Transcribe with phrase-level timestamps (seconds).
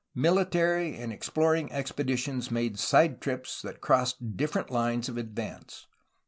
[0.15, 5.85] Military and explor ing expeditions made side trips that crossed different hnes of advance.